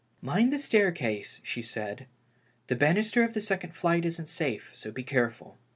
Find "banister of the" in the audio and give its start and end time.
2.75-3.39